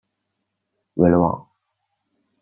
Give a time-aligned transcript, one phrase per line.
[0.95, 1.47] 韦勒旺。